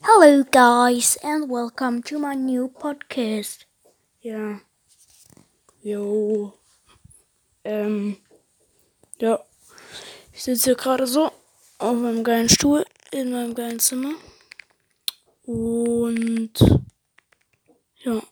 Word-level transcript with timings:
Hello, 0.00 0.44
guys, 0.44 1.16
and 1.24 1.50
welcome 1.50 2.02
to 2.04 2.20
my 2.20 2.34
new 2.34 2.68
podcast. 2.68 3.66
Ja. 4.20 4.60
Jo. 5.82 6.52
Ähm. 7.64 8.16
Ja. 9.18 9.44
Ich 10.32 10.44
sitze 10.44 10.66
hier 10.66 10.76
gerade 10.76 11.06
so 11.06 11.32
auf 11.78 11.96
meinem 11.96 12.22
geilen 12.22 12.48
Stuhl 12.48 12.84
in 13.10 13.32
meinem 13.32 13.54
geilen 13.54 13.80
Zimmer. 13.80 14.14
Und. 15.42 16.52
Ja. 17.96 18.22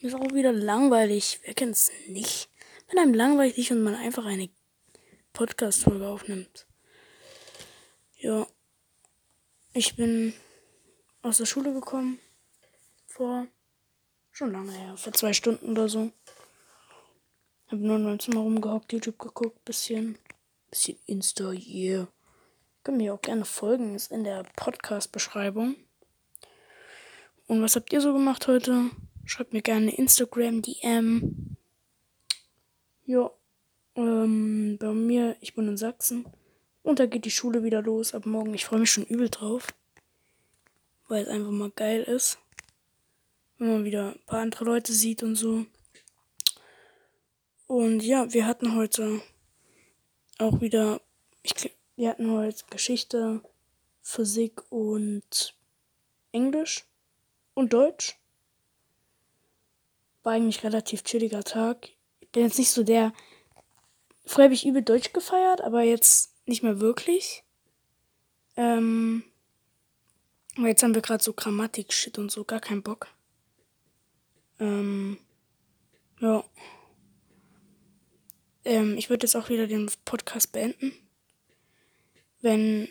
Mir 0.00 0.08
ist 0.08 0.14
auch 0.14 0.34
wieder 0.34 0.52
langweilig. 0.52 1.40
Wer 1.44 1.54
kennt 1.54 1.76
es 1.76 1.90
nicht? 2.08 2.50
Wenn 2.88 2.98
einem 2.98 3.14
langweilig 3.14 3.72
und 3.72 3.82
man 3.82 3.94
einfach 3.94 4.26
eine 4.26 4.50
Podcast-Folge 5.32 6.06
aufnimmt. 6.06 6.66
Ja. 8.18 8.46
Ich 9.72 9.96
bin 9.96 10.34
aus 11.24 11.38
der 11.38 11.46
Schule 11.46 11.72
gekommen. 11.72 12.18
Vor 13.06 13.46
schon 14.30 14.52
lange 14.52 14.72
her, 14.72 14.96
vor 14.96 15.12
zwei 15.12 15.32
Stunden 15.32 15.70
oder 15.70 15.88
so. 15.88 16.10
Hab 17.68 17.78
nur 17.78 17.96
in 17.96 18.04
meinem 18.04 18.20
Zimmer 18.20 18.40
rumgehockt, 18.40 18.92
YouTube 18.92 19.18
geguckt, 19.18 19.64
bisschen, 19.64 20.18
bisschen 20.70 20.98
Insta, 21.06 21.52
yeah. 21.52 22.08
Könnt 22.82 22.98
mir 22.98 23.14
auch 23.14 23.22
gerne 23.22 23.46
folgen, 23.46 23.94
ist 23.94 24.12
in 24.12 24.24
der 24.24 24.44
Podcast-Beschreibung. 24.56 25.76
Und 27.46 27.62
was 27.62 27.76
habt 27.76 27.92
ihr 27.92 28.02
so 28.02 28.12
gemacht 28.12 28.46
heute? 28.46 28.90
Schreibt 29.24 29.54
mir 29.54 29.62
gerne 29.62 29.96
Instagram, 29.96 30.60
DM. 30.60 31.56
Ja, 33.06 33.30
ähm, 33.94 34.76
bei 34.78 34.92
mir, 34.92 35.36
ich 35.40 35.54
bin 35.54 35.68
in 35.68 35.76
Sachsen. 35.78 36.26
Und 36.82 36.98
da 36.98 37.06
geht 37.06 37.24
die 37.24 37.30
Schule 37.30 37.62
wieder 37.62 37.80
los 37.80 38.14
ab 38.14 38.26
morgen. 38.26 38.52
Ich 38.52 38.66
freue 38.66 38.80
mich 38.80 38.90
schon 38.90 39.04
übel 39.04 39.30
drauf 39.30 39.68
weil 41.08 41.22
es 41.22 41.28
einfach 41.28 41.50
mal 41.50 41.70
geil 41.70 42.02
ist. 42.02 42.38
Wenn 43.58 43.68
man 43.68 43.84
wieder 43.84 44.12
ein 44.12 44.26
paar 44.26 44.40
andere 44.40 44.64
Leute 44.64 44.92
sieht 44.92 45.22
und 45.22 45.36
so. 45.36 45.66
Und 47.66 48.00
ja, 48.00 48.32
wir 48.32 48.46
hatten 48.46 48.74
heute 48.74 49.20
auch 50.38 50.60
wieder, 50.60 51.00
ich, 51.42 51.72
wir 51.96 52.10
hatten 52.10 52.30
heute 52.30 52.64
Geschichte, 52.70 53.42
Physik 54.02 54.62
und 54.70 55.54
Englisch 56.32 56.84
und 57.54 57.72
Deutsch. 57.72 58.18
War 60.22 60.32
eigentlich 60.34 60.64
relativ 60.64 61.04
chilliger 61.04 61.42
Tag. 61.42 61.90
Ich 62.20 62.28
bin 62.30 62.42
jetzt 62.42 62.58
nicht 62.58 62.70
so 62.70 62.82
der. 62.82 63.12
Früher 64.26 64.44
habe 64.44 64.54
ich 64.54 64.66
übel 64.66 64.82
Deutsch 64.82 65.12
gefeiert, 65.12 65.60
aber 65.60 65.82
jetzt 65.82 66.32
nicht 66.46 66.62
mehr 66.62 66.80
wirklich. 66.80 67.44
Ähm, 68.56 69.24
aber 70.56 70.68
jetzt 70.68 70.82
haben 70.82 70.94
wir 70.94 71.02
gerade 71.02 71.22
so 71.22 71.32
Grammatik-Shit 71.32 72.18
und 72.18 72.30
so, 72.30 72.44
gar 72.44 72.60
keinen 72.60 72.82
Bock. 72.82 73.08
Ähm, 74.60 75.18
ja. 76.20 76.44
Ähm, 78.64 78.96
ich 78.96 79.10
würde 79.10 79.26
jetzt 79.26 79.34
auch 79.36 79.48
wieder 79.48 79.66
den 79.66 79.90
Podcast 80.04 80.52
beenden. 80.52 80.92
Wenn, 82.40 82.88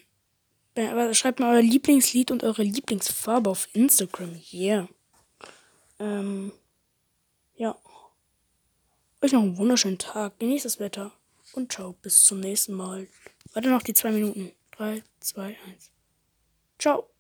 wenn 0.76 1.14
schreibt 1.14 1.40
mal 1.40 1.56
euer 1.56 1.62
Lieblingslied 1.62 2.32
und 2.32 2.44
eure 2.44 2.64
Lieblingsfarbe 2.64 3.50
auf 3.50 3.68
Instagram. 3.74 4.40
Yeah. 4.52 4.90
Ähm, 6.00 6.52
ja. 7.56 7.78
Euch 9.22 9.32
noch 9.32 9.42
einen 9.42 9.58
wunderschönen 9.58 10.00
Tag. 10.00 10.40
Genießt 10.40 10.66
das 10.66 10.80
Wetter. 10.80 11.12
Und 11.54 11.72
ciao. 11.72 11.94
Bis 12.02 12.26
zum 12.26 12.40
nächsten 12.40 12.74
Mal. 12.74 13.08
Warte 13.54 13.70
noch 13.70 13.84
die 13.84 13.94
zwei 13.94 14.12
Minuten. 14.12 14.52
Drei, 14.72 15.04
zwei, 15.20 15.58
eins. 15.68 15.92
Ciao. 16.80 17.13